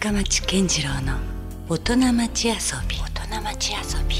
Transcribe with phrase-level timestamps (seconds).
[0.00, 1.18] 深町健次郎の
[1.68, 2.54] 大人町遊
[2.88, 2.96] び。
[2.96, 4.16] 大人町遊び。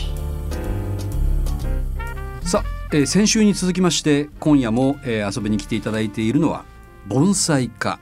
[2.46, 6.66] さあ、えー先週に続きまして今夜も、えー遊びに来ていただいているのは
[7.08, 7.98] 盆栽家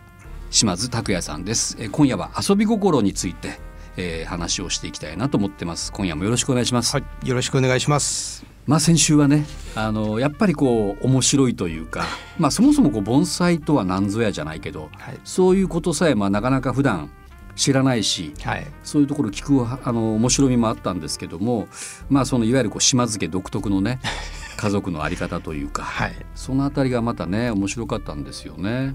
[0.51, 3.61] 島津拓也さんです、えー今夜は遊び心について、
[3.97, 5.93] えー話をしていきたいなと思ってます。
[5.93, 8.45] 今夜もよろしくお願いします、はい、よろしくお願いします。
[8.67, 12.07] まあ先週はねあのやっぱりこう面白いというか
[12.41, 15.21] まあそもそもこう盆栽とは何ぞやじゃないけど、はい。
[15.25, 17.13] そういうことさえまあなかなか普段
[17.59, 21.67] 知らないしはい、そういうところ聞くあの面白みもあったんですけども
[22.09, 23.99] まあそのいわゆるこう島津家独特のね
[24.57, 28.95] 家族のあり方というか、はい、そのあたりがまたね面白かったんですよね。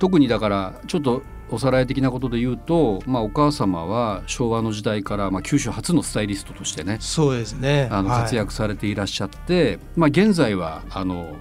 [0.00, 7.88] 特にだからちょっとおさらい的なことで言うと、まあ、お母様は昭和の時代から、まあ、九州初のスタイリストとしてねそうですね。
[7.90, 11.36] あのはい活躍されていらっしゃって、まあ、現在はあの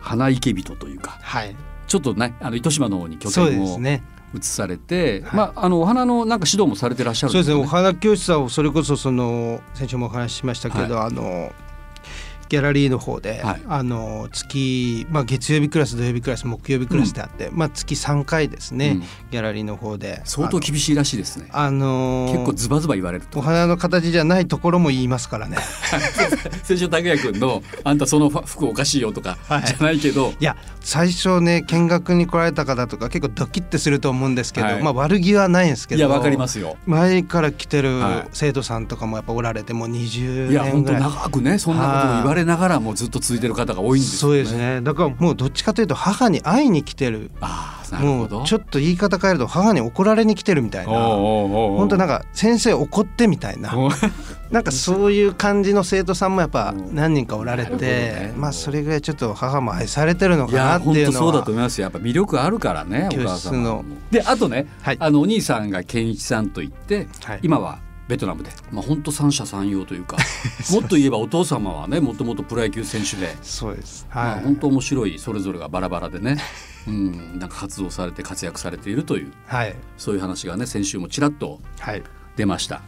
[0.00, 4.02] 花池人というかはい、ちょっとねあの糸島の方に拠点をですね。
[4.34, 7.56] 移されて、はいまあ、あのお花のなんか指導もされてらっしゃるんそうですね。
[7.56, 7.66] おね。
[7.66, 11.52] 花教室はそれこそその先週もお話ししましたけど、あの
[12.48, 21.48] ギャラリーの方で、はいあの月まあ月曜日クラス土曜日クラス木曜日クラスであって、まあ月三回ですね、うんギャラリーの方で相当厳しいらしいですね。
[21.50, 23.42] あの結構ズバズバ言われるとお。
[23.42, 25.56] 花の形じゃないところも言いますからね。
[26.62, 36.76] 先週拓也君の「あんたその服おかしいよ」とかはいじゃないけど、いや最初ね見学に来られた方とか結構ドキッてすると思うんですけど、はいまあ悪気はないんですけどいやわかりますよ。
[36.86, 41.02] 前から来てるはい生徒さんとかもやっぱおられてもう20いや本当年ぐらい。
[41.02, 44.36] 長くねそんなことも言われながらもずっと続いてる方が多いんですよね。
[44.36, 44.80] そうですね。
[44.80, 47.30] だからもうどっちかというと母に会いに来てる。
[47.40, 48.38] ああなるほど。
[48.38, 50.92] もうちょっと言い方変えると母に怒られに来てるみたいな。
[50.92, 53.74] 本本当なんか先生怒ってみたいな。
[54.50, 56.94] なんかそういう感じの生徒さんもやっぱうん。
[56.94, 58.34] 何人かおられて、ね。
[58.36, 61.12] まあそれぐらいちょっと母も愛されてるのいかなっていうのは。
[61.12, 61.84] 当そうだと思いますよ。
[61.84, 63.84] やっぱ魅力あるからねお教母様室の。
[64.10, 64.96] であとね、はい。
[65.00, 67.40] あのお兄さんが健一さんといって、はい。
[67.42, 70.16] 今はベトナムで、まあ本当三者三様というか。
[70.72, 74.06] もっと言えばお父様はねもともとプロ野球選手で、そうです。
[74.14, 76.38] まあはい、本当面白いそれぞれがバラバラでね、
[76.86, 79.32] うん、なんか活動されて活躍されているという。
[79.46, 79.74] はい。
[79.96, 82.02] そういう話がね先週もちらっとはい。
[82.36, 82.82] 出ました。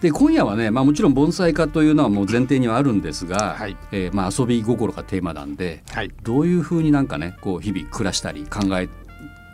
[0.00, 3.76] で今夜はね、まあ、もちろん盆栽家というのはもう前提にはあるんですが、はい。
[3.90, 6.12] えーまあ、遊び心がテーマなんではい。
[6.22, 8.88] どういうふうになんかねこう日々暮らしたり考え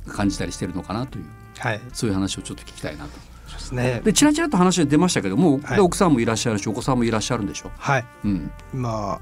[0.06, 1.24] 感じたりしてるのかなという。
[1.58, 1.80] はい。
[1.92, 3.27] そういう話をちょっと聞きたいなと。
[3.48, 4.00] そうですね。
[4.04, 5.76] でちらちらと話が出ましたけども、はい。
[5.76, 7.70] で奥さんもいらっしゃるしお子さんもいらっしゃるんでしょ？
[7.76, 8.04] はい。
[8.24, 9.20] うん、今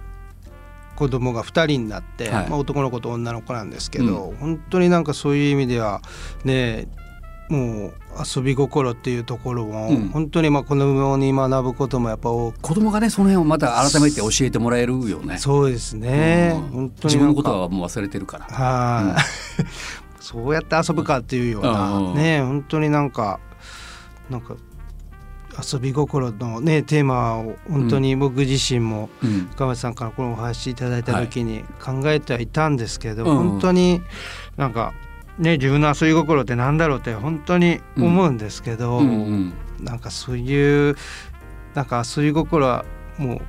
[0.97, 2.49] 子供が2人になって、はい。
[2.49, 6.01] まあ、男の子と女の子なんですけど、本当になんかそういう意味では
[6.45, 6.89] ね
[7.49, 7.95] もう
[8.37, 10.09] 遊び心っていうところも、うん。
[10.09, 15.39] 本当にまあ子供に学ぶこともやっぱ多く子供がねその辺をまた改めて教えてもらえるよね。
[15.39, 16.63] そうですね、うん。
[16.63, 18.47] 本当に自分のことはもう忘れてるから。
[18.47, 19.23] はい、
[20.19, 22.15] そうやって遊ぶかっていうような、うん。
[22.15, 23.39] ね本当になんか
[24.31, 24.57] なんか
[25.73, 29.49] 遊び心のねテーマを本当に僕自身も、うん。
[29.53, 34.03] 深町さんからこのお話いただいた時に考えてはいたんですけど、うん本当に
[34.57, 34.93] なんか
[35.39, 39.01] ね自分の遊び心ってなんだろうって本当に思うんですけど、
[39.81, 40.97] なんかそういう
[41.75, 42.85] なんか遊び心は
[43.19, 43.41] もう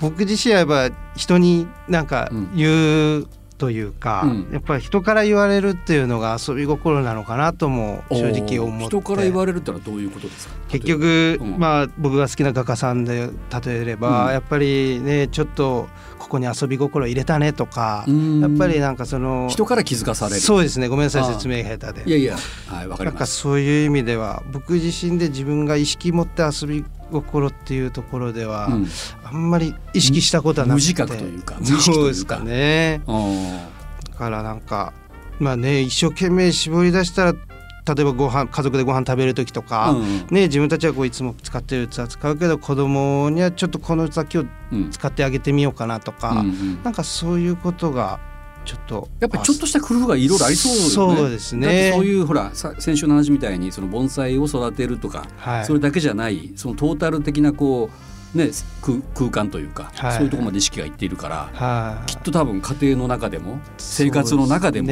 [0.00, 2.56] 僕自身はやっぱ人になんかうん。
[2.56, 3.26] 言う
[3.58, 4.48] というか、うん。
[4.52, 8.86] やっぱり人から言われるっていうのが遊び心なのかなとも正直思って。
[8.86, 10.54] 人から言われるってのはどういうことですか？
[10.68, 11.58] 結局、うん。
[11.58, 13.28] まあ僕が好きな画家さんで
[13.64, 14.32] 例えれば、うん。
[14.32, 15.88] やっぱりねちょっと
[16.18, 18.40] ここに遊び心入れたねとか、うん。
[18.40, 20.40] やっぱりなんかその人から気づかされる。
[20.40, 22.08] そうですねごめんなさい説明下手で。
[22.08, 22.36] いやいや
[22.68, 28.86] はいわかりなんかますそういう意味では僕自身で自分が意識持って遊び心っていうところでは、うん。
[29.24, 30.94] あんまり意識したことはなくて。
[30.94, 32.00] 無自覚というか無意識というか。
[32.00, 33.02] そうですかね。
[33.06, 33.68] あ
[34.10, 34.92] だからなんか
[35.38, 40.04] まあね一生懸命絞り出したら例えばご飯家族でご飯食べる時とか、ーうん。
[40.30, 44.90] ね、自分たちはこういつも使ってる器使うけど子供にはちょっとこの器今日うん。
[44.90, 46.82] 使ってあげてみようかなとか、うんうん。
[46.82, 48.20] なんかそういうことが
[48.68, 51.16] ちょっとやっぱりちょっとした工夫がいろいろありそうよね。
[51.16, 51.92] そうですね。
[51.94, 55.64] そういうほらさ先週の話みたいにその盆栽を育てるとか、はい。
[55.64, 57.88] それだけじゃないそのトータル的なこ
[58.34, 58.50] うね
[58.82, 60.12] 空空間というか、はい。
[60.16, 62.10] そういうところまで意識がいっているから、はい。
[62.10, 64.88] きっと多分家庭の中でも生活の中でも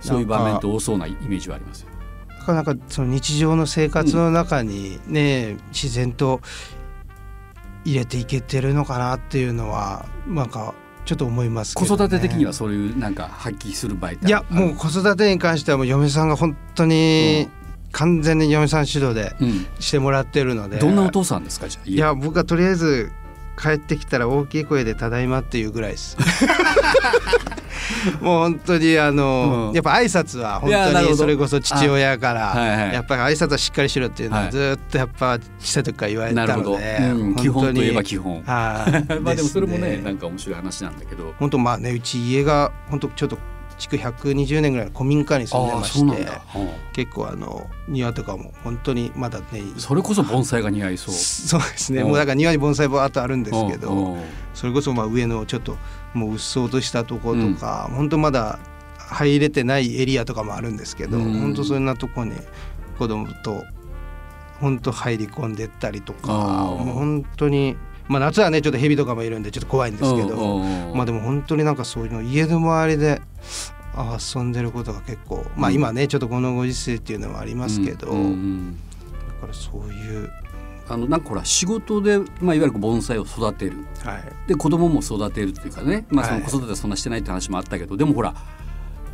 [0.00, 1.88] そういう場面って多そうなイメージはありますよ。
[2.38, 6.42] なかなかその日常の生活の中にね、自然と
[7.86, 10.74] 入れていけてるのかなっていうのはなんか
[11.10, 17.48] ちょっと思いますけ子育て的にはそういうなんか発揮する場合っていやもう子育てに関してはもう嫁さんが本当に
[17.90, 20.78] 完全に嫁さん主導でうん、してもらってるので。
[20.78, 23.10] どんなお父さんですかじゃあいや僕はとりあえず
[23.60, 26.16] 帰ってきたら大きい声で「ただいま」っていうぐらいです。
[28.20, 29.74] もう本当にあの、うん。
[29.74, 32.94] やっぱ挨拶は本当にそれこそ父親から、はいはい。
[32.94, 34.52] やっぱり挨拶はしっかりしろっていうのははい。
[34.52, 38.42] ずっとやっぱ小さい時から言われたので、うん、基本といえば基本。
[38.42, 39.14] 本はい。
[39.20, 41.34] まあでもそれもねすなんか面白い話なんだけど。
[41.38, 43.38] 本当まあねうち家が本当ちょっと
[43.80, 46.28] 築120年ぐらいの古民家に住んでまして
[46.92, 51.14] 結構あの庭とかも本当にまだねそれこそ盆栽が似合いそう。
[51.16, 52.02] そうですね。
[52.02, 54.12] うんもうだから庭に盆栽バーっとあるんですけどうん。
[54.14, 54.22] うん。
[54.54, 55.76] それこそまあ上のちょっと
[56.12, 58.58] もううっそうとしたところとか、本当まだ
[58.98, 61.40] 入れてないエリアとかもあるんですけど、うん。
[61.40, 62.32] 本当そんなとこに
[62.98, 63.64] 子供と
[64.60, 67.76] 本当入り込んでったりとかもう本当に
[68.10, 70.58] まあ夏はねちょっと蛇とかもいるんでちょっと怖いんですけど、
[70.94, 73.22] まあでも本当になんかそういうの家の周りで
[74.34, 78.12] 遊んでることが結構まあ今ねちょっとこのご時世っていうのもありますけど、だ
[79.40, 80.30] からそういう
[80.88, 83.76] あのなんかほら仕事で、まあ、いわゆる盆栽を育てる。
[84.04, 84.48] はい。
[84.48, 86.50] で子供も育てるっていうかね、まあ、そのはい。
[86.50, 88.34] 子育てはそんなしてないって話もあったけど、でもほら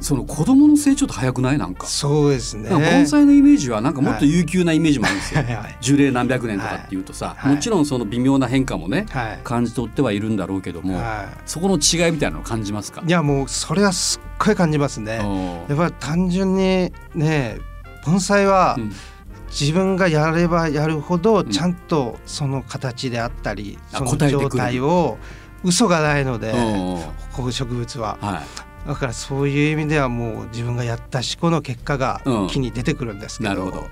[0.01, 1.59] その子供の成長って早くない？
[1.59, 1.87] なんか。
[1.87, 2.69] そうですね。
[2.69, 5.43] 盆栽のイメージはなんかもっと悠久なイメージもあるんですよ。
[5.43, 5.55] はい。
[5.55, 5.77] はい。
[5.81, 7.55] 樹齢何百年とかっていうとさ、はい。
[7.55, 9.41] もちろんその微妙な変化もね、はい。
[9.43, 13.03] 感じ取ってはいるんだろうけども、はそこの違いみたいなのを感じますか？
[13.03, 15.21] い、いやもうそれはすっごい感じますね。
[15.23, 17.59] うんやっぱり単純にね
[18.05, 18.93] 盆栽はうん。
[19.49, 21.49] 自分がやればやるほどん。
[21.49, 25.19] ちゃんとその形であったり、あその状態を
[25.63, 27.03] 嘘がないので、うん
[27.33, 28.19] こう植物は。
[28.21, 32.47] はいだからそういう意味ではもう自分がやった思考の結果がうん。
[32.49, 33.89] 木に出てくるんですけど,、なるほど。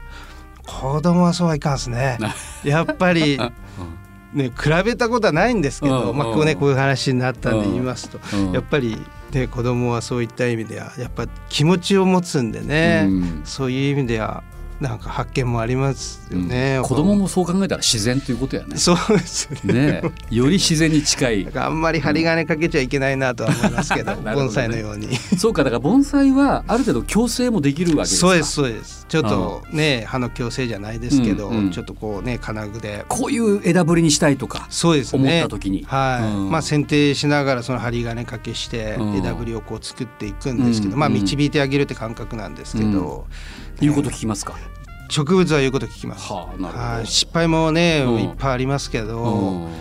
[0.66, 2.16] 子供はそうはいかんですね。
[2.20, 3.52] なやっぱりあ
[4.32, 8.52] ね比べたことはないんですけど、うんまあこうねこういう話になったんで言いますと、うん。
[8.52, 8.98] やっぱり
[9.32, 13.40] ね子供はそういった意味ではやっぱ気持ちを持つんでね、うん。
[13.44, 14.42] そういう意味では
[14.80, 16.80] なんか発見もありますよね。
[16.82, 18.76] 子供もそう考えたら自然ということやね。
[18.76, 20.02] そうですよね。
[20.02, 25.16] ねより自然に近いあんまり針金かけちゃいけないなとは思いますけど、 ね盆栽のように。
[25.38, 29.06] そうかだから盆栽はある程度矯正もできるわけですかそうですそうです。
[29.08, 33.04] ちょっとね葉の矯正じゃないですけど、うんうんちょっとこうね金具で。
[33.08, 35.38] こういう枝ぶりにしたいとかそうですね。
[35.38, 43.26] 思った時にはい、うんまあ剪定しながらその針金かけしてうん枝ぶりをこう作っていくんですけど、うんまあ導いてあげるって感覚なんですけど、
[43.82, 44.54] いうこと聞きますか？
[45.10, 46.32] 植物は言うこと聞きます。
[46.32, 49.72] はあなるほどはい、失敗もね、うんいっぱいありますけうど、ん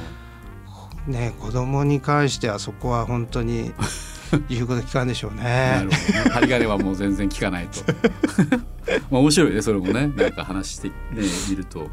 [1.07, 3.71] ね子供に関してはそこは本当に
[4.49, 5.91] 言うこと聞かんでしょうなねる。
[5.91, 6.29] ほどね。
[6.31, 7.81] 針金はもう全然効かないと。
[9.11, 10.93] まあ面白いねそれもねなんか話してね
[11.49, 11.89] 見ると。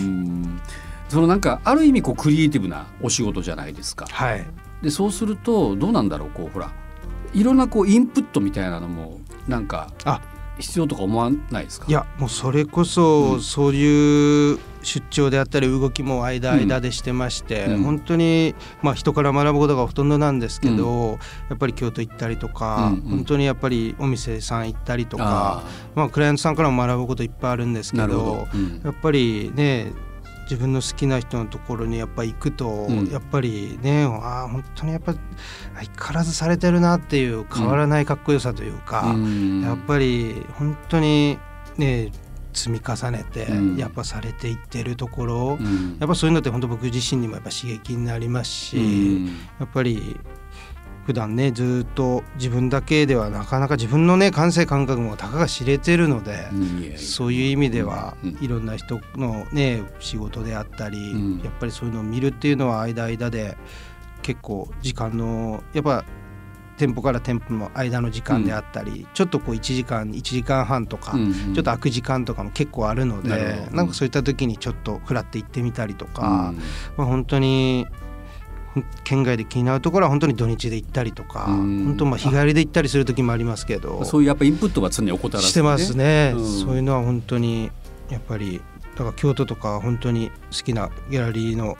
[0.00, 0.60] うん
[1.08, 4.06] そのなんかある意味こうクリエイティブなお仕事じゃないですか。
[4.10, 4.46] はい。
[4.82, 6.70] でそうするとどうなんだろうこうほら
[7.34, 9.18] いろんなこうインプットみたいなのも
[9.48, 10.20] なんかあ
[10.58, 11.86] 必要とか思わないですか？
[11.88, 13.40] いやもうそれこうそん。
[13.40, 17.82] そういう出張であったり動きも間間でしてまして、うん。
[17.82, 21.18] 本当にまあ人から学ぶことがほとんどなんですけど、
[21.48, 23.10] やっぱり京都行ったりとか、うんうん。
[23.10, 25.64] 本当にやっぱりお店さん行ったりとかあ
[25.94, 28.80] まあクライアントさんからも学ぶこといっぱいあるんですけど、うん。
[28.84, 29.92] やっぱりね
[30.50, 33.06] 自分の好きな人のところにやっぱ行くと、うん。
[33.08, 39.62] やっぱりねああ本当にやっぱ相変わらずされてるなっていう変わらないかっこよさというか、うん。
[39.62, 41.38] やっぱり本当に
[41.76, 42.10] ね
[42.54, 43.76] 積み重ねてうん。
[43.76, 45.96] やっぱされていってるところ、うん。
[46.00, 49.26] やっぱそういうのって本当僕自身にもやっぱ刺激になりますし、うん。
[49.26, 50.16] やっぱり
[51.08, 61.40] 普段ねずっと自分だけではなかなか自分のね感性感覚もたかが知れてるので、そういう意味ではうんいろんな人のね仕事であったり、うん。
[61.42, 63.56] やっぱりそういうのを見るっていうのは間間で
[64.20, 66.04] 結構時間のやっぱ
[66.76, 76.58] 店舗から店舗の間の時間であったり、ちょっとこう1時間1時間半とか、うんちょっと空く時間とかも結構あるのでなんかそういった時にちょっとフラって行ってみたりとか、うん。
[76.98, 77.86] まあ、本当に
[79.04, 81.84] 県外で気になるところは本当に土日で行ったりとか、うん。
[81.86, 86.60] 本当まあ日帰りで行ったりする時もありますけどそういうやっぱインプットは常に怠らずしてますね、うん。
[86.60, 87.70] そういうのは本当に
[88.10, 88.60] やっぱり
[88.94, 91.76] だから京都とか本当に好きなギャラリーの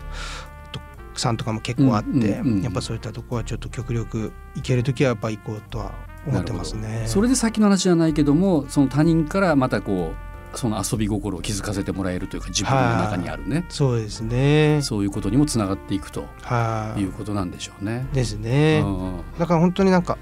[0.73, 0.81] と
[1.15, 5.93] さんとかも結構あって、うんうんうんやっぱそういったとこはちょっと極力行ける時はやっぱ行こうとは
[6.27, 7.05] 思ってますね。
[7.07, 14.81] それで先の話じゃないけどもその他人からまたこうその遊び心を気づかせてもらえるというか自分の中にあるねそうですね。
[14.83, 18.07] そういうことにもつながっていくとはい、いうことなんでしょうね。
[18.13, 18.83] ですね。
[18.85, 20.19] うんだから本当になんか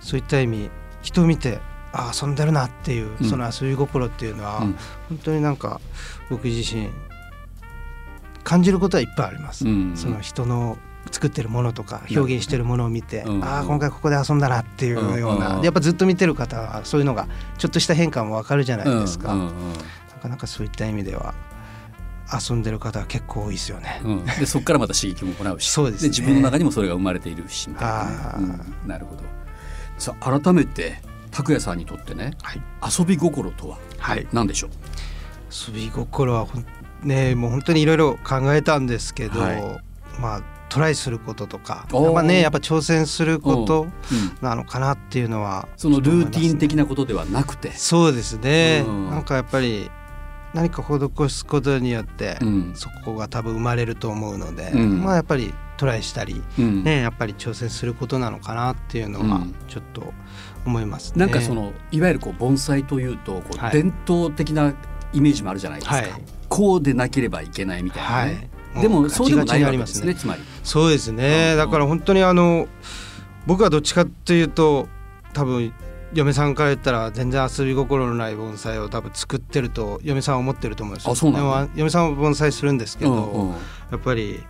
[0.00, 0.70] そういった意味
[1.02, 1.60] 人を見て
[1.92, 4.76] あ遊んでるなっていう、うんその遊び心っていうのは、うん
[5.08, 5.80] 本当になんか
[6.30, 6.88] 僕自身
[8.44, 9.66] 感じることはいっぱいあります。
[9.66, 10.78] うんその人の
[11.10, 13.44] 作ってるものとか表現してるものを見て、うん。
[13.44, 15.62] ああ今回ここで遊んだなっていうような、うん。
[15.62, 17.26] やっぱずっと見てる方はそういうのが
[17.58, 19.50] ちょっとした変化もわかるじゃないですか、な
[20.20, 21.34] かなかそういった意味では
[22.32, 24.00] 遊んでる方は結構多いですよね。
[24.04, 25.70] うん、でそこからまた刺激ももらうし。
[25.70, 26.08] そうですね。
[26.08, 28.54] 自分の中にもそれが生まれているしみたいな。
[28.54, 29.22] ね、なるほど。
[29.98, 31.00] さあ改めて
[31.30, 32.62] 拓也さんにとってねはい、
[32.98, 34.70] 遊び心とははい、何でしょう？
[35.50, 36.46] 遊び心は
[37.02, 39.80] ねもう本当にいろいろ考えたんですけど、は
[40.20, 43.90] まあトライすることとかやっぱねやっぱ挑戦することうん。
[44.40, 49.10] なのかなっていうのはそのルーティン的なことではなくて、そうですね、うん。
[49.10, 49.90] なんかやっぱり
[50.54, 52.72] 何か施すことによって、うん。
[52.74, 55.02] そこが多分生まれると思うので、うん。
[55.02, 56.84] まあやっぱりトライしたり、うん。
[56.84, 59.54] ねやっぱり挑戦することなのかなっていうのはうん。
[59.68, 60.12] ちょっと
[60.64, 61.24] 思いますね。
[61.24, 63.72] なんかそのいわゆるこう盆栽というとこうはい。
[63.72, 64.74] 伝統的な
[65.12, 66.06] イメージもあるじゃないですか、はい。
[66.48, 70.42] こうでなければいけないみたいなはね、い、でもそうでもないわけですねつまり。
[70.62, 71.58] そうですね、うん。
[71.58, 72.68] だから本当にあの
[73.46, 74.88] 僕はどっちかっていうと
[75.32, 75.72] 多分
[76.12, 81.12] 嫁さんから言ったら全然遊び心のない盆栽を多分作ってると嫁さんは思ってると思うんですよ。
[81.12, 83.50] あそう嫁さんは盆栽するんですけど、うんうん。
[83.50, 83.56] や
[83.96, 84.42] っぱり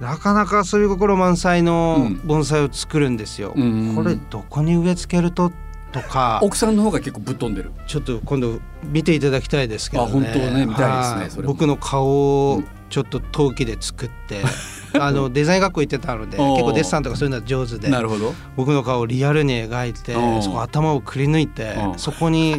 [0.00, 2.20] なかなか遊び心満載のうん。
[2.24, 3.52] 盆栽を作るんですよ。
[3.56, 5.52] うんこれどこに植え付けると？
[5.92, 7.70] とか奥さんの方が結構ぶっ飛んでる。
[7.86, 10.10] ちょっと今度見ていただきたいですけどね。
[10.10, 14.42] あ本当ね見たいですね僕の顔をうんちょっと陶器で作って、
[14.98, 18.34] あのデザイン学校行ってたので結構デッサンとかそういうのは上手でなるほど。
[18.56, 22.58] 僕の顔をリアルに描いてそこ頭をくり抜いてうんそこに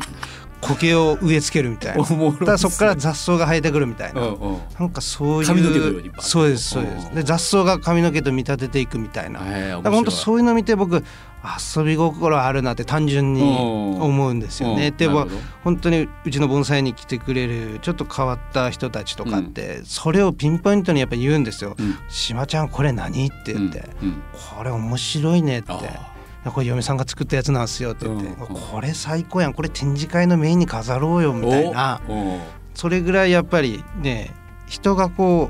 [0.62, 2.04] 苔を植え付けるみたいな。
[2.04, 4.22] ただそこから雑草が生えてくるみたいな。
[4.80, 6.02] なんかそういう髪の毛のよう。
[6.02, 7.08] にそうですそうです。
[7.08, 11.04] うんで雑草が髪の毛と見立てていくみたいな、へえだから本当そういうの見て僕
[11.78, 14.88] 遊び心あるなって単純に思うんですよね。
[14.88, 14.98] うん。
[14.98, 15.28] でも
[15.64, 21.76] 本当にうちの盆栽に来てくれるちょっと変わった人たちとかって、それをピンポイントにやっぱ言うんですよ。
[21.78, 23.28] うんしまちゃんこれ何？
[23.28, 24.08] って言って、うん。
[24.08, 24.22] うん
[24.58, 25.72] これ面白いねって。
[25.72, 29.54] あこれ嫁さんが作ったやつなんすよって言って、これ最高やん。
[29.54, 32.02] これ展示会のメインに飾ろうよーみたいな。
[32.76, 34.32] それぐらいやっぱりね
[34.68, 35.50] 人がこ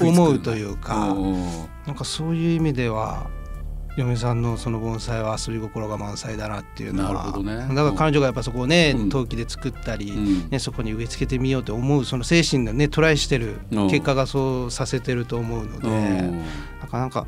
[0.00, 1.44] う思うというか、うん。
[1.86, 3.28] なんかそういう意味では
[3.96, 7.56] 嫁さんのその盆栽は遊び心が満載だなっていうのはなるほどね。
[7.74, 9.08] だから彼女がやっぱそこをね、うん。
[9.08, 10.50] 陶器で作ったり、うん。
[10.50, 13.90] ね、そこに植え付けてみようと思うその精神でねトライしてるうん。
[13.90, 16.42] 結果がそうさせてると思うので、うん。
[16.80, 17.26] なかなか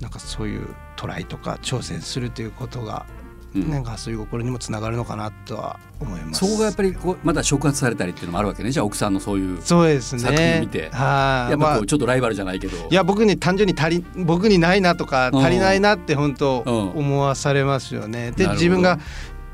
[0.00, 3.06] なんかそういうトライとか挑戦するということが、
[3.54, 3.70] うん。
[3.70, 6.40] なんか遊び心にもつながるのかなとは思います。
[6.40, 8.70] そこがやっぱりこうまだ触発されたりっていうのもあるわけね。
[8.70, 10.90] じゃあ奥さんのそういう作品見て。
[10.90, 12.76] はい、やっぱまあこうちょっとライバルじゃないけど。
[12.90, 18.32] いや僕に単純に足り僕にないなとかうん足りないなって本当うん思わされますよね。
[18.32, 18.60] でなるほど。
[18.60, 18.98] 自分が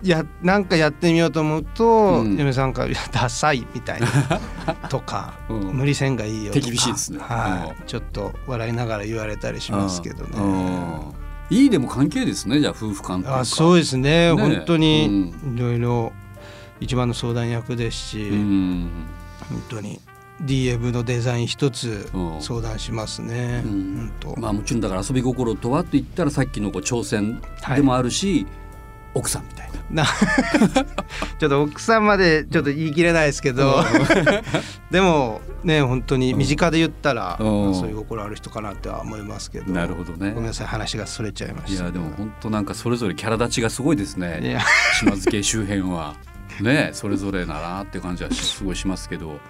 [0.02, 2.36] やなんかやってみようと思うと、うん。
[2.36, 4.08] 嫁さんからいや「ダサい」みたいな
[4.88, 5.58] とか、 うん。
[5.72, 7.18] 無理せんがいいよ」とか手厳しいですね。
[7.20, 11.17] はい、ちょっと笑いながら言われたりしますけどね。
[11.50, 13.40] うんいいでも関係ですねじゃあ夫婦間というか。
[13.40, 14.32] あそうですね。
[14.32, 14.32] ね。
[14.32, 16.12] 本当にいろいろ
[16.80, 18.90] 一番の相談役ですし、うん。
[19.48, 20.00] 本当に
[20.42, 22.42] DM のデザイン一つうん。
[22.42, 23.62] 相談しますね。
[23.64, 24.12] うん。
[24.36, 27.40] まあもちろんだから遊び心とはと言ったらさっきのこう挑戦
[27.74, 28.46] でもあるし、
[29.18, 29.78] 奥さんみたいな。
[29.90, 30.04] な
[31.38, 33.82] ちょっと奥さんまでちょっと言い切れないですけど、
[34.90, 37.74] でもね本当に身近で言ったら、うん。
[37.74, 39.72] そういう心ある人かなっては思いますけど。
[39.72, 40.32] なるほどね。
[40.32, 41.82] ごめんなさい話がそれちゃいました。
[41.84, 44.60] いやでも本当なんかそれぞれキャラ立ちがすごいですいねや。
[45.00, 46.16] 島津家周辺は。
[46.60, 49.40] ねそれぞれだなって感じはすごいしますけど。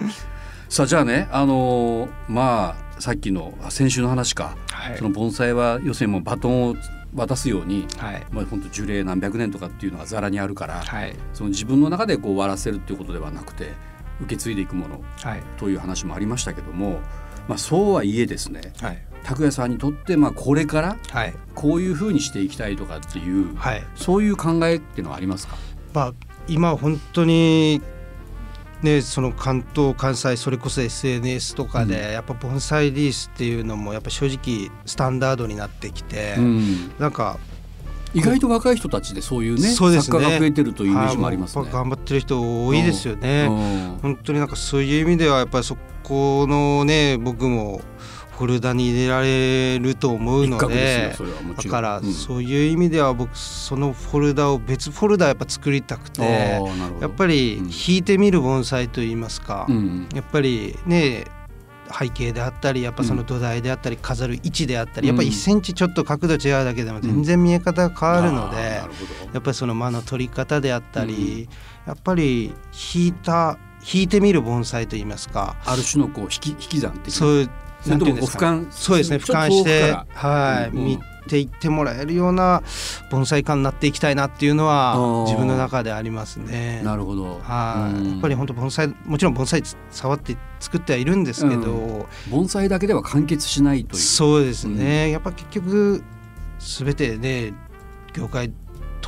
[0.69, 4.99] さあじゃあねあのーまあさっきのあ先週の話か、はい。
[4.99, 6.77] その盆栽は要するにもうバトンを
[7.15, 8.27] 渡すように、はい。
[8.31, 11.15] まあ、本当樹齢何百年とかっていうのがざらにあるから、はい。
[11.33, 13.73] その自分の中でこう終わらせるっていうことではなくて
[14.21, 15.43] 受け継いでいくものはい。
[15.57, 17.01] という話もありましたけども、
[17.49, 19.03] まあ、そうはいえですねはい。
[19.25, 21.35] 拓也さんにとってまあこれからはい。
[21.55, 23.83] こういうふうにしていきたいとかっていう、はい。
[23.95, 25.57] そういう考えっていうのはありますか、
[25.95, 26.15] まあ
[26.47, 27.83] 今本当に
[28.83, 37.39] ねその関東関西それこそ SNS とかで、うんやっぱ盆栽リースっていうのもやっぱ正直スタンダードになってきて、うんなんか
[38.15, 41.69] 意外と若い人たちでそういうねそうですね作家が増えてるというイメージもありますね。
[41.71, 43.47] 頑張ってる人多いですよね。
[43.49, 47.83] うん本当になんかそういう意味ではやっぱりそこのね僕も
[48.39, 51.13] フォルダに入れられると思うので。
[51.57, 52.13] だからうん。
[52.13, 56.23] そういう意味では僕そのフォルダを別フォルダやっぱ作りたくて
[57.01, 57.67] やっぱりうん。
[57.67, 60.09] 引いてみる盆栽といいますか、うん。
[60.15, 61.25] やっぱりね
[61.91, 68.57] 背景であったりやっぱその土台であったり飾る位置であったりやっぱ1センチちょっと角度違うだけでも全然見え方が変わるので、
[69.33, 71.49] やっぱりその間の取り方であったり、
[71.87, 72.53] やっぱり
[72.95, 73.59] 引いた
[73.93, 77.13] 引いてみる盆栽といいますかある種のこう引き引き算的な。
[77.13, 77.51] そういう
[77.87, 79.17] なんていうんですか瞰そうですね。
[79.17, 82.63] 俯瞰してはい、うん見ていってもらえるような
[83.11, 86.81] 盆栽家になっていきたいなっていうのは自分の中でありますね。
[86.83, 87.39] なるほど。
[87.43, 88.11] はい、うん。
[88.13, 94.01] やっぱり本当盆栽もちろん盆栽触って作ってはいるんですけど、盆栽だけでは完結しないという。
[94.01, 96.03] そうですね、やっぱ結局
[96.59, 97.53] 全てね
[98.15, 98.51] 業界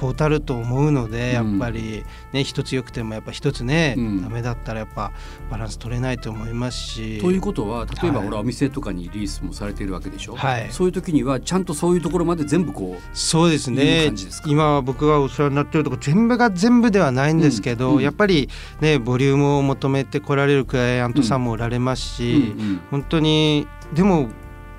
[0.01, 1.51] トータルと思うので、うん。
[1.51, 4.23] やっぱりね一つ良くてもやっぱ一つね、うん。
[4.23, 5.13] ダメだったらやっぱ
[5.51, 7.19] バランス取れないと思いますし。
[7.21, 8.29] ということは例えばはい。
[8.29, 10.69] 俺はお店とかにリースもされているわけでしょ、はい。
[10.71, 14.49] そういう時にはちゃんとそういうところまで全部こそうですいうですか？
[14.49, 18.03] 今僕がお世話になってるとこ全部が全部ではないんですけど、うんうん。
[18.03, 18.49] やっぱり
[18.81, 22.81] ねボリュームを求めて来られるクライアントさんもおられますう、し、うんうん。
[22.91, 24.29] 本当にでも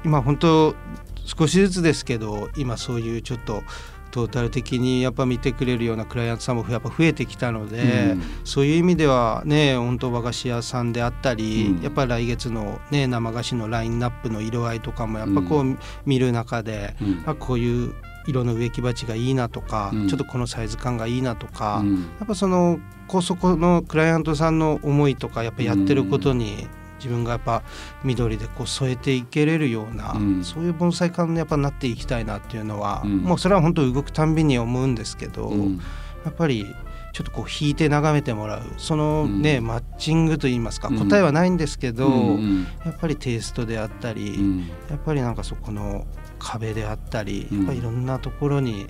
[0.03, 0.75] 今本当
[1.23, 3.63] 少しずつですけど今そういうちょっと
[4.11, 7.81] トータル的にやっぱ見てくれるようなクライアントさんもやっぱ増えてきたので、
[8.13, 8.21] うん。
[8.43, 11.81] そういう意味ではね本当和菓子屋さんであったり、うん。
[11.81, 17.23] やっぱり来月のね生菓子のラインナップの色合いとかもやっぱこう、見る中でうん。
[17.25, 17.93] あこういう
[18.27, 20.07] 色の植木鉢がいいなとか、うん。
[20.07, 21.95] ちょっとこのサイズ感がいいなとか、うん。
[22.19, 26.67] やっぱそのこうそこのクライアントさんの思いとかやっぱやってることに
[27.01, 27.63] 自分がやっぱ
[28.03, 30.43] 緑でこう添えていけれるような、うん。
[30.43, 33.17] そういう盆栽家にやっぱなっていきたいなっていうのは、うん。
[33.17, 35.77] もうそれは本当動くたんびに思うんですけど、うん。
[36.23, 36.65] やっぱり
[37.13, 39.67] ちょっとこう引いて眺めてもらうそのね、うん。
[39.67, 40.99] マッチングといいますかうん。
[40.99, 44.59] 答えはないんですけど、うんやっぱりテイストであったり、うん。
[44.89, 46.05] やっぱりなんかそこの
[46.39, 47.57] 壁であったり、うん。
[47.59, 48.87] やっぱりいろんなところに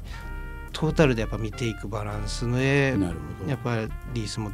[0.74, 3.50] トータルでやっぱ見ていくバランスでなるほど。
[3.50, 4.52] やっぱりリースも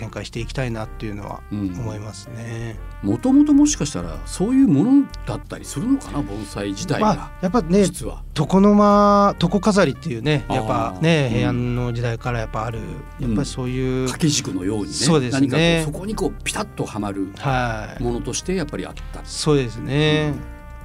[0.00, 1.70] 展開していきたいなっていうのはうん。
[1.78, 2.76] 思いますね。
[3.02, 8.22] もともともしかしたらそういうものだったりするのかな盆栽自体が、まあ、やっぱね実は。
[8.36, 12.80] 床の間床飾りっていうねやっぱね平安の時代からやっぱある、
[13.20, 15.46] やっぱりそういう、掛け軸のようにねそうですね。
[15.48, 18.02] 何かそこにこうピタッとはまるはい。
[18.02, 19.20] ものとしてやっぱりあった。
[19.24, 20.32] そうですね、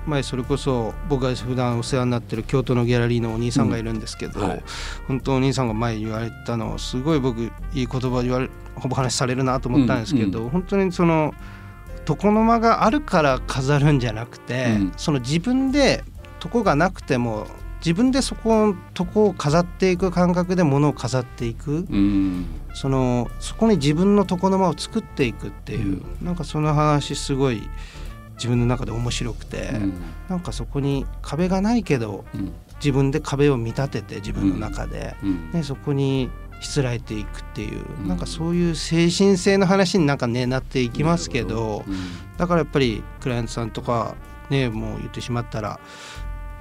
[0.08, 4.64] 前それこそ僕が普段お世話になってる京都のギャラリーのお兄さんがいるんですけど、うんはい。
[5.08, 11.34] 本当お兄さんが前言われたのすごい僕いい言葉言われほぼ話されるなと思ったんですけど、うん本当にその
[12.08, 14.94] 床の間があるから飾るんじゃなくて、うん。
[14.98, 16.04] その自分で
[16.44, 17.48] 床がなくても
[17.80, 21.86] 自分でそこの床を飾っていく感覚で物を飾っていく。
[21.90, 22.46] うん。
[22.74, 27.64] そのそこに自分の床の間を作っていくっていう、なんかその話すごい
[28.36, 29.94] 自分の中で面白くて、うん。
[30.30, 32.52] なんかそこに壁がないけどうん。
[32.76, 35.52] 自分で壁を見立てて自分の中で、うん。
[35.52, 36.30] ね、そこに
[36.62, 38.08] しつらえていくっていう、うん。
[38.08, 41.84] なんかそういう精神性の話になんかねなっていきますけど。
[41.88, 41.96] うん。
[42.38, 44.16] だからやっぱりクライアントさんとか
[44.50, 45.80] ねもう言ってしまったら。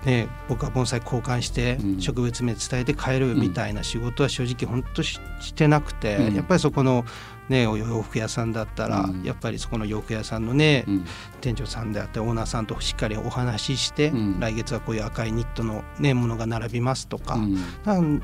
[0.05, 2.01] ね、僕は盆栽交換してうん。
[2.01, 6.35] 植物名伝えて帰るみたいな仕事は正直本当ししてなくて、うん。
[6.35, 7.05] やっぱりそこの、
[7.49, 9.23] ね、お洋服屋さんだったら、うん。
[9.23, 11.05] やっぱりそこの洋服屋さんのね、うん。
[11.41, 14.41] 店長さんであってオーナーさんとしっかりお話しして、うん。
[14.41, 17.39] 来月はこういう赤いニットの、ね、ものが並びますとか、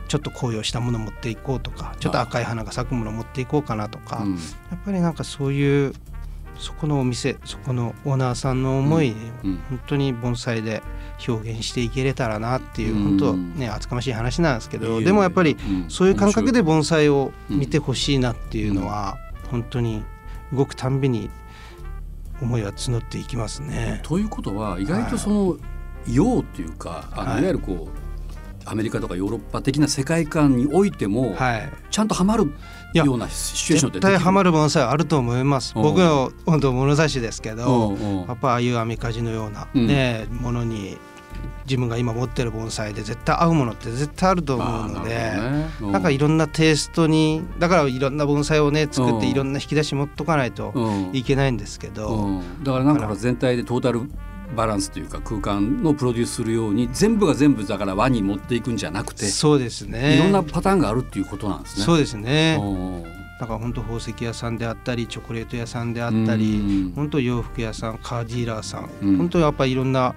[0.08, 4.32] ちょっと紅葉したもの持っていこうとかちょっと赤い花が咲くもの持っていこうかなとか、うん。
[4.34, 4.38] や
[4.76, 5.92] っぱりなんかそういう
[6.60, 9.60] そこのお店そこのオーナーさんの思い、うん。
[9.68, 10.82] 本当に盆栽で
[11.26, 13.02] 表現していけれたらなっていう、うん。
[13.02, 15.04] 本当ね厚かましい話なんですけどいえいえ。
[15.06, 15.90] でもやっぱりうん。
[15.90, 17.58] そういう感覚で盆栽をうん。
[17.58, 19.16] 見てほしいなっていうのは、
[19.50, 20.04] 本当に
[20.52, 21.30] 動くたんびに
[22.40, 24.00] 思いは募っていきますね。
[24.02, 25.56] ということは意外とその
[26.06, 27.42] 洋っていうかあのいはい。
[27.42, 28.00] わゆるこう
[28.66, 31.72] アメリカとかヨーロッパ的な世界観においてもはい。
[31.90, 32.52] ちゃんとはまる
[32.94, 35.72] ようなシチュエーション絶対ハマるる盆栽はあると思います。
[35.76, 35.80] う。
[35.80, 37.96] ん僕の本当物差しですけど、
[38.28, 39.86] やっぱああいうアメカジのような、うん。
[39.86, 40.98] ねものに
[41.64, 45.32] 自分が今持ってる盆栽で絶対合うものって絶対あると思うので。
[45.80, 50.90] なんかいろんなテイストにだからいろんな盆栽をね作っうんていろんな引き出し持っとかないとう。
[50.90, 52.40] んいけないんですけど、う。
[52.40, 54.10] んだからなんか全体でトータル
[54.56, 60.16] バランスというか空間のプロデュースするように全部が全部だから輪に持っていくんじゃなくてそうですね。
[60.16, 61.84] いろんなパターンがあるっていうことなんですね。
[61.84, 62.58] そうですね。
[62.60, 63.02] うん。
[63.40, 66.92] だから本当宝石屋さんであったりチョコレート屋さんであったりうん。
[66.94, 69.16] 本当洋服屋さんカーディーラーさん、うん。
[69.16, 70.14] 本当やっぱりいろんな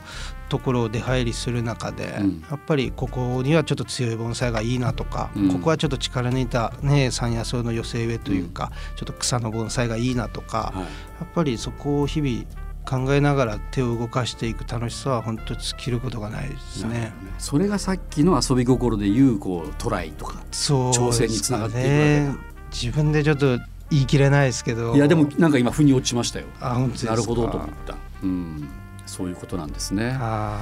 [0.49, 2.43] ところを出入りする中で、うん。
[2.49, 5.49] やっぱりここにはちょっと強い盆栽がいいなとか、うん。
[5.53, 10.83] ここはちょっと力抜いたね山野草の寄せ植えというか、ちょっと草の盆栽がいいなとか、はい。
[10.83, 10.87] や
[11.23, 12.43] っぱりそこを日々
[12.85, 17.13] 考えながら手を動かしていく楽しさは本当尽きることがないですね。
[17.37, 20.41] それがさっきの遊び心でいうこうトライとかね。
[20.51, 22.35] 調整につながっていくわけだ
[22.71, 23.57] 自分でちょっと
[23.89, 24.95] 言い切れないですけど。
[24.95, 26.45] いやでもなんか今腑に落ちましたよ。
[26.59, 27.11] あ本当ですか？
[27.11, 28.69] なるほどと思った、うん、
[29.05, 30.17] そういうことなんですね。
[30.19, 30.59] あ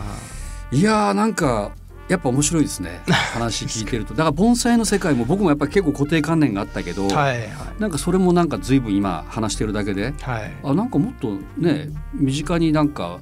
[0.71, 1.71] いやーなんか
[2.09, 3.01] やっぱ面白いですね。
[3.07, 4.13] 話聞いてると。
[4.13, 7.39] だから盆栽の世界も僕もやっぱり結構固定観念があったけど、ーはい。
[7.41, 10.51] はいなんかそれもなんか随分今話してるだけではい。
[10.63, 13.19] あなんかもっとね身近になんか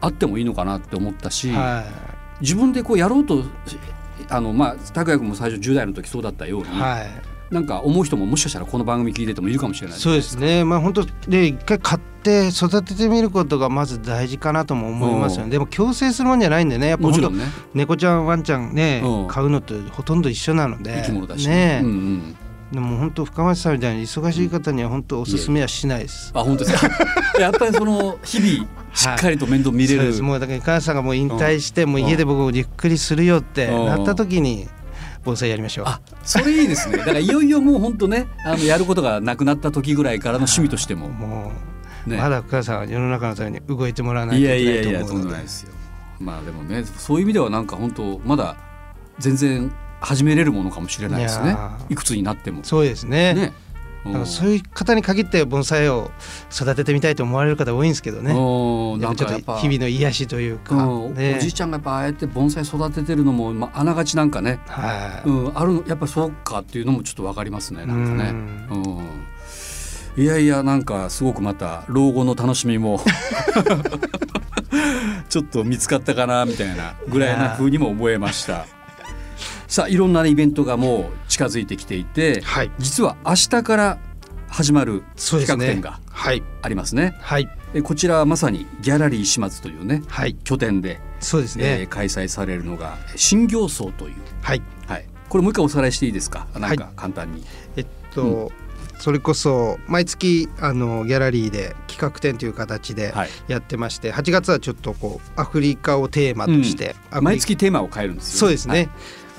[0.00, 1.84] あってもいいのかなって思ったし、は
[2.40, 3.44] 自分でこうやろうと
[4.28, 7.34] あのまあ拓也君も最初10代の時そうだったように、はい。
[7.54, 10.64] なんか思う人ももしかしたらこの番組聞いててもいるかもしれないそうですね。
[10.64, 15.50] まあ本当で一回買って育ててみることがまず大事かなとも思いますようん。
[15.50, 16.88] ねでも強制するもんじゃないんでね。
[16.88, 17.32] やっぱ本当
[17.74, 19.28] 猫ちゃんワンちゃんねうん。
[19.28, 20.90] 買うのとほとんど一緒なので。
[21.46, 21.80] ね。
[21.84, 22.36] うんうん、
[22.72, 26.32] でも本当深町さんみたいに忙しい方には本当おすすめはしないです。
[26.34, 26.88] あ本当ですか？
[27.38, 30.22] やっぱりその日々しっかりと面倒見れる、そうです。
[30.22, 33.86] もうだから母さんがもう引退して、もう家で僕ゆっくりするよってうん。
[33.86, 34.68] なった時に
[35.24, 35.84] 盆栽やりましょう。
[35.88, 36.98] あそれいいですね。
[36.98, 41.73] だからいよいよもう本当ねあのやることがなくなった時ぐらいからの趣味としても、もう、
[42.06, 45.36] ね、まだ深さんは世の中のために動いてもらわないいといけないと思うので。
[46.20, 48.56] まあでもねそういう意味ではなんか本当まだ
[49.18, 51.56] 全然始めれるものかもしれないですね。
[51.88, 52.62] いくつになっても。
[52.62, 53.34] そうですね。
[53.34, 53.52] ね。
[54.04, 56.10] だからそういう方に限って盆栽を
[56.52, 58.32] 育ててみたいと思われる方多いんですけどね。
[58.32, 61.14] うんやっぱちょっと日々の癒しというか、うん。
[61.14, 61.36] ね。
[61.38, 68.30] おじいちゃんがやっぱああやって盆栽育ててるのも、まあ、あながちなんかね、はい、うん、あるのやっぱそうかっていうのもちょっとわかりますねなんかね。
[68.70, 69.08] ううん、
[70.16, 73.00] いやいやなんかすごくまた老後の楽しみも
[75.28, 78.66] ちょっと見つかったかなみたいなぐらいな風にも思えました。
[79.66, 82.70] さあいろんな、ね、イベントがもう近づいてきていて、はい。
[82.78, 83.98] 実は明日から
[84.48, 86.44] 始まる企画展がはい。
[86.62, 87.16] ありますね。
[87.20, 87.48] はい。
[87.74, 90.36] えこちらはまさにギャラリー島津というねはい。
[90.44, 94.62] 拠点で、そうですね、えー開催されるのが新行僧という、はい。
[94.86, 96.46] はい、これもう一回おさらいしていいですか？
[96.56, 97.42] なんか簡単に。
[97.76, 98.52] えっと、
[99.04, 103.28] それこそ毎月あのギャラリーで企画展という形ではい。
[103.48, 108.88] やってまして、8月はちょっとこうアフリカをテーマとして、アフリ毎月テーマを変えるんですよ、そうですね、はい。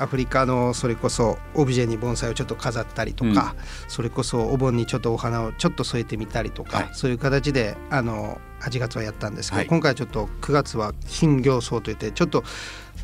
[0.01, 3.55] アフリカのそれこそオブジェに盆栽をちょっと飾ったりとか、
[3.87, 6.89] それこそお盆にちょっとお花をちょっと添えてみたりとか、はい。
[6.93, 9.67] そういう形であの8月はやったんですけど、はい。
[9.67, 12.43] 今回はちょっと9月は金行草といってちょっと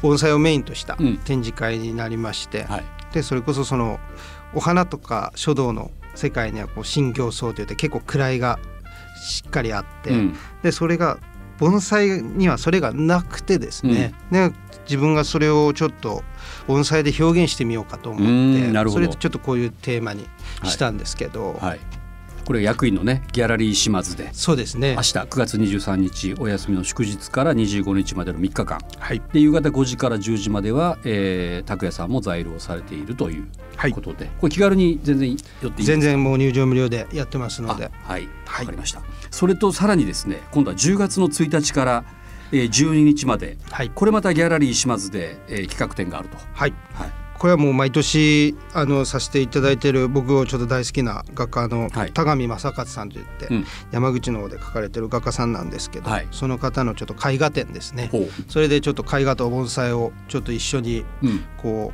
[0.04, 1.17] 盆栽をメインとしたうん。
[1.17, 2.84] 展示会になりまして、はい。
[3.13, 4.00] でそれこそその
[4.54, 8.60] お花とか書道の世界にはこう新行草といって結構位が
[9.21, 10.36] しっかりあって、うん。
[10.63, 11.19] でそれが
[11.60, 14.52] 盆栽にはそれがなくてですね、で
[14.86, 16.24] 自分がそれをちょっと
[16.67, 20.28] 盆栽で表現してみようかと思うってそれでちょっとこういうテーマに
[20.63, 21.80] したんですけど、はい、
[22.51, 24.29] これ役員のねギャラリー島津で。
[24.33, 24.95] そうですね。
[24.95, 29.21] 明日9月23日お休みの祝日から25日までの3日間はい。
[29.31, 33.93] で夕方5時から10時までは、えー、拓也さんも在留をされているというはい。
[33.93, 37.85] ことで、これ気軽に全然寄っていい全然もう入場無料でやってますのあで。
[37.85, 38.25] はい。
[38.25, 38.65] わはい。
[38.65, 42.03] かりました、それとさらにですね今度は10月の1日から、
[42.51, 43.55] えー、12日まで。
[43.71, 43.91] はい。
[43.95, 46.35] これまたギャラリー島津で、えー、企画展があると。
[46.53, 46.73] はい。
[46.95, 52.13] はいこれはもう毎年あのさせていただいている僕をちょっと大好きな画家のはい。
[52.13, 53.65] 田上正勝さんといって、うん。
[53.89, 56.27] 山口の方で描かれてる画家さんなんですけど、はい。
[56.30, 58.12] その方のちょっと絵画展ですね。
[58.47, 61.43] それでちょっと絵画と盆栽をちょっと一緒にうん。
[61.58, 61.91] こ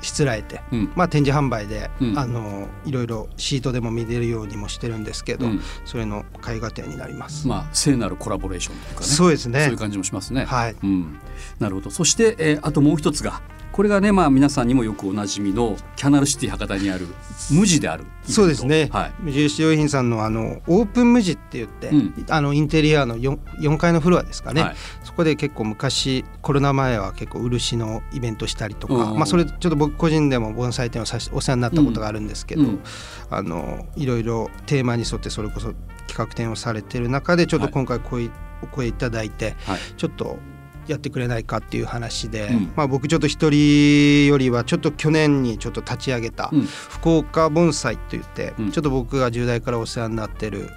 [0.00, 0.92] うしつらえて、うん。
[0.96, 2.18] まあ、展示販売で、うん。
[2.18, 5.60] あのいろいろシートでも見れるようにもしてるんですけど、うん。
[5.84, 7.46] それの絵画展になります。
[7.46, 9.06] まあ聖なるコラボレーションというかね。
[9.06, 9.60] そうですね。
[9.60, 10.46] そういう感じもしますね。
[10.46, 10.76] はい。
[10.82, 11.20] うん、
[11.60, 11.90] なるほど。
[11.90, 13.40] そして、えーあともう一つが
[13.72, 17.06] これがね、まあ、皆さんにもよくおなじみのキャナルシティ博多にある
[17.50, 18.04] 無地である。
[18.22, 19.14] そうですね、はい。
[19.18, 22.26] 無印良品さんのあのオープン無地って言って、うん。
[22.28, 24.76] あのインテリアの 4, 4階のフロアですかね、はい。
[25.04, 29.16] そこで結構昔コロナ前は結構漆のイベントしたりとか、うん。
[29.16, 32.82] まあ、それちょっと僕個人でも盆栽店をさしお世話になったことがあるんですけど、うん。
[33.30, 35.72] あのいろいろテーマに沿ってそれこそ
[36.06, 38.30] 企画展をされてる中でちょっと今回声,、
[38.62, 39.78] お声いただいてはい。
[39.96, 40.38] ちょっと
[40.86, 42.72] やってくれないかっていう話で、うん。
[42.76, 46.62] まあ、僕ちょっと一人よりはちょっと去年にちょっと立ち上げたうん。
[46.62, 48.72] 福岡盆栽といって、うん。
[48.72, 50.70] ちょっと僕が10代からお世話になってる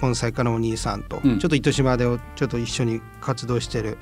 [0.00, 1.38] 盆栽家のお兄さんと、うん。
[1.38, 2.04] ちょっと糸島で
[2.36, 3.98] ちょっと一緒に活動してる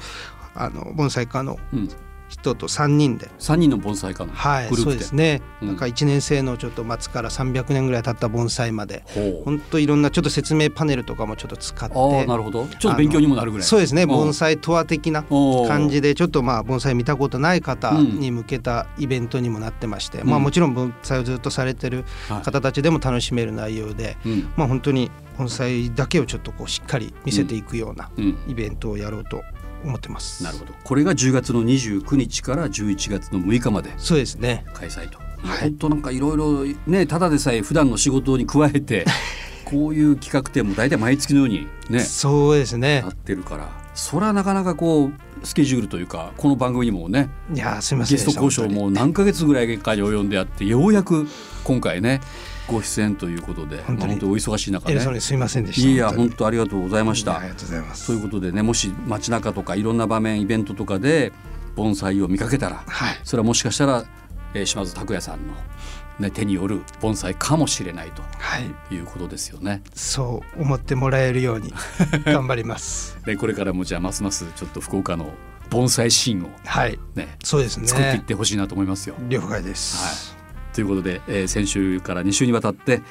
[0.54, 1.88] あの盆栽家のうん、
[2.30, 3.28] 人と3人で。
[3.40, 5.68] 3人の盆栽家のはい、グループで,、そうですね、うん。
[5.68, 9.02] なんか1年生のちょっと末から300年ぐらい経った盆栽まで。
[9.06, 9.44] ほう。
[9.44, 11.94] 本当いろんなちょっと説明パネルとかもちょっと使って。
[11.98, 12.66] ああなるほど。
[12.78, 13.66] ちょっと勉強にもなるぐらい。
[13.66, 14.04] そうですね。
[14.04, 14.08] ん。
[14.08, 20.44] 盆栽とは的な感じでちょっとまあ盆栽見たことない方に向けたイベントにもなってまして、まあうん。
[20.44, 24.52] もちろん盆栽をずっとされてるはい方たちでも楽しめる内容で、うん。
[24.56, 28.38] まあ本当に盆栽だけをちょっとこうしっかり見せていくようなうん。
[28.46, 29.42] イベントをやろうと
[29.84, 30.42] 思ってます。
[30.44, 34.64] なるほどこれが10月の29日から11月の6日までそうですね。
[34.74, 35.24] 開催と、は
[35.56, 39.06] い本当なんかいろいろねただでさえ普段の仕事に加えて
[39.64, 43.08] こういう企画展も大体毎月のようにねそうですねな。
[43.08, 45.12] ってるからそれはなかなかこう
[45.46, 48.16] スケジュールというかこの番組にもねいやーすみません。
[48.18, 51.26] ゲスト交渉も何ヶ月ぐらいかに及んであってようやく
[51.64, 52.20] 今回ね
[52.70, 54.16] ご出演ということで本当に。
[54.16, 55.20] まあお忙しい中ね。
[55.20, 55.88] すいませんでした。
[55.88, 57.38] いや本当ありがとうございました。
[57.38, 58.06] ありがとうございます。
[58.06, 61.32] ということでねもし街中とかいろんな場面イベントとかで
[61.76, 63.20] 盆栽を見かけたらはい。
[63.24, 64.04] それはもしかしたら、
[64.54, 65.54] えー島津拓也さんの、
[66.18, 68.64] ね、手による盆栽かもしれないはい。
[68.88, 69.82] ということですよね。
[69.94, 71.72] そう思ってもらえるように
[72.24, 73.18] 頑張ります。
[73.24, 75.32] でこれからもじゃあますますちょっと福岡の
[75.70, 76.98] 盆栽シーンをはい。
[77.14, 77.86] ねそうですね。
[77.86, 79.14] 作っていってほしいなと思いますよ。
[79.28, 80.36] 了解です、
[80.72, 83.02] ということで、えー先週から2週にわたって、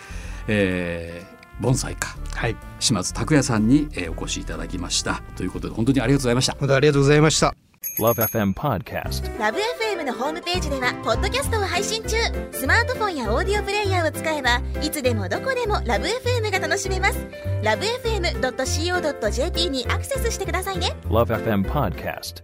[0.47, 6.55] えー、盆栽家はい島津拓也さんに、えーお越しいただきましたということで本当にありがとうございました。
[6.59, 7.53] 本当ありがとうございました
[7.99, 9.39] Love FM Podcast.
[9.39, 12.15] ラブ f m のホームページではポッドキャストを配信中
[12.51, 17.25] スマートフォンやオーディオプレイヤーを使えばいつでもどこでもラブ f m が楽しめます
[17.63, 22.43] ラブ FM.co.jp にアクセスしてくださいね Love FM Podcast.